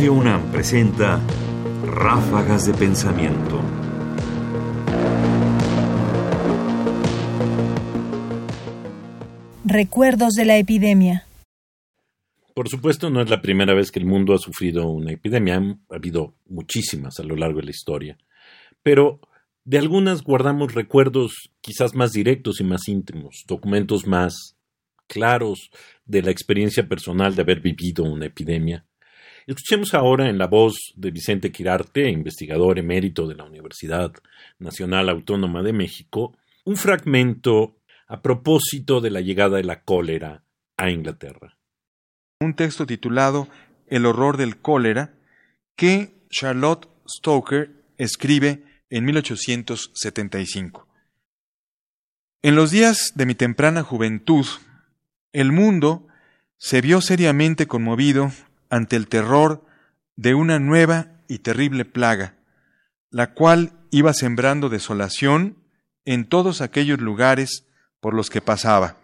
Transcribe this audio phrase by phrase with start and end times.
[0.00, 1.20] Radio UNAM presenta
[1.84, 3.60] Ráfagas de Pensamiento.
[9.62, 11.26] Recuerdos de la epidemia.
[12.54, 15.94] Por supuesto, no es la primera vez que el mundo ha sufrido una epidemia, ha
[15.94, 18.16] habido muchísimas a lo largo de la historia,
[18.82, 19.20] pero
[19.66, 24.56] de algunas guardamos recuerdos quizás más directos y más íntimos, documentos más
[25.06, 25.70] claros
[26.06, 28.86] de la experiencia personal de haber vivido una epidemia.
[29.46, 34.12] Escuchemos ahora en la voz de Vicente Quirarte, investigador emérito de la Universidad
[34.58, 37.76] Nacional Autónoma de México, un fragmento
[38.06, 40.44] a propósito de la llegada de la cólera
[40.76, 41.58] a Inglaterra.
[42.40, 43.48] Un texto titulado
[43.86, 45.14] El horror del cólera
[45.76, 50.86] que Charlotte Stoker escribe en 1875.
[52.42, 54.46] En los días de mi temprana juventud,
[55.32, 56.06] el mundo
[56.56, 58.32] se vio seriamente conmovido
[58.70, 59.66] ante el terror
[60.16, 62.36] de una nueva y terrible plaga,
[63.10, 65.58] la cual iba sembrando desolación
[66.04, 67.66] en todos aquellos lugares
[68.00, 68.96] por los que pasaba.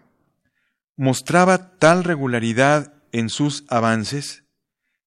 [0.95, 4.43] Mostraba tal regularidad en sus avances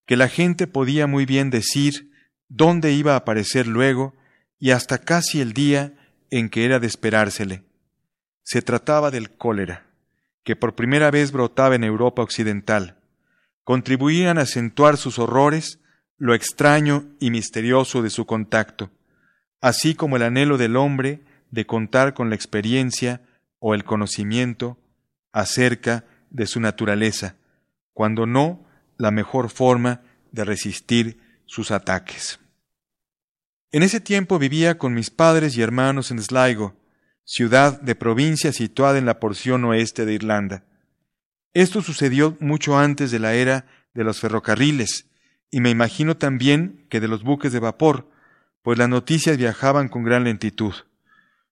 [0.06, 2.12] que la gente podía muy bien decir
[2.48, 4.14] dónde iba a aparecer luego
[4.58, 5.95] y hasta casi el día
[6.30, 7.64] en que era de esperársele.
[8.42, 9.91] Se trataba del cólera
[10.45, 12.97] que por primera vez brotaba en Europa occidental,
[13.64, 15.80] contribuían a acentuar sus horrores
[16.16, 18.91] lo extraño y misterioso de su contacto,
[19.61, 23.22] así como el anhelo del hombre de contar con la experiencia
[23.58, 24.78] o el conocimiento
[25.33, 27.36] acerca de su naturaleza,
[27.92, 28.64] cuando no
[28.98, 32.39] la mejor forma de resistir sus ataques.
[33.72, 36.74] En ese tiempo vivía con mis padres y hermanos en Sligo,
[37.24, 40.64] ciudad de provincia situada en la porción oeste de Irlanda.
[41.52, 45.06] Esto sucedió mucho antes de la era de los ferrocarriles,
[45.50, 48.08] y me imagino también que de los buques de vapor,
[48.62, 50.74] pues las noticias viajaban con gran lentitud.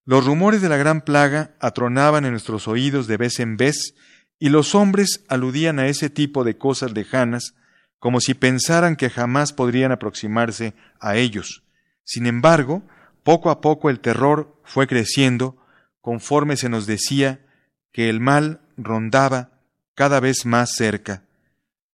[0.04, 3.94] Los rumores de la gran plaga atronaban en nuestros oídos de vez en vez,
[4.38, 7.54] y los hombres aludían a ese tipo de cosas lejanas,
[7.98, 11.64] como si pensaran que jamás podrían aproximarse a ellos.
[12.04, 12.84] Sin embargo,
[13.24, 15.56] poco a poco el terror fue creciendo
[16.00, 17.44] conforme se nos decía
[17.92, 19.57] que el mal rondaba
[19.98, 21.24] cada vez más cerca.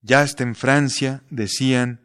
[0.02, 2.00] Ya está en Francia, decían,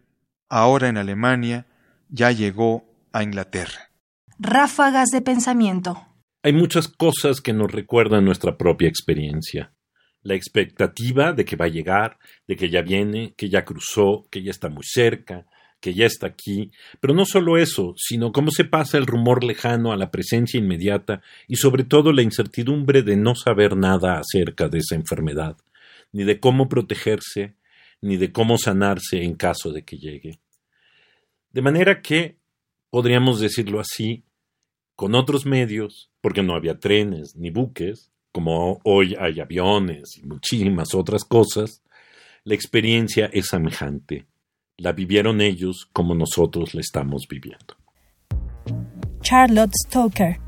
[0.47, 1.65] ahora en Alemania,
[2.07, 3.91] ya llegó a Inglaterra.
[4.39, 6.01] Ráfagas de pensamiento.
[6.41, 9.73] Hay muchas cosas que nos recuerdan nuestra propia experiencia.
[10.21, 12.17] La expectativa de que va a llegar,
[12.47, 15.47] de que ya viene, que ya cruzó, que ya está muy cerca,
[15.81, 16.71] que ya está aquí,
[17.01, 21.21] pero no solo eso, sino cómo se pasa el rumor lejano a la presencia inmediata
[21.45, 25.57] y sobre todo la incertidumbre de no saber nada acerca de esa enfermedad,
[26.11, 27.55] ni de cómo protegerse,
[28.01, 30.39] ni de cómo sanarse en caso de que llegue.
[31.51, 32.37] De manera que,
[32.89, 34.23] podríamos decirlo así,
[34.95, 40.93] con otros medios, porque no había trenes ni buques, como hoy hay aviones y muchísimas
[40.93, 41.81] otras cosas,
[42.43, 44.27] la experiencia es semejante
[44.79, 47.75] la vivieron ellos como nosotros la estamos viviendo.
[49.21, 50.39] Charlotte Stoker.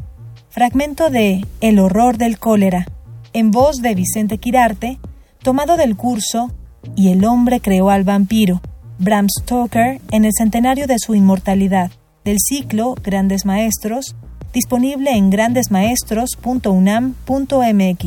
[0.50, 2.86] Fragmento de El horror del cólera,
[3.34, 5.00] en voz de Vicente Quirarte,
[5.44, 6.52] tomado del curso
[6.96, 8.62] Y el hombre creó al vampiro,
[8.98, 11.92] Bram Stoker en el centenario de su inmortalidad,
[12.24, 14.16] del ciclo Grandes Maestros,
[14.54, 18.06] disponible en grandesmaestros.unam.mx.